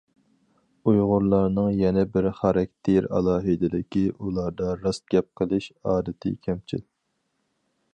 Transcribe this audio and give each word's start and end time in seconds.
ئۇيغۇرلارنىڭ 0.91 1.67
يەنە 1.81 2.05
بىر 2.15 2.29
خاراكتېر 2.39 3.09
ئالاھىدىلىكى 3.19 4.05
ئۇلاردا 4.17 4.75
راست 4.83 5.07
گەپ 5.17 5.33
قىلىش 5.43 5.73
ئادىتى 5.83 6.39
كەمچىل. 6.49 6.89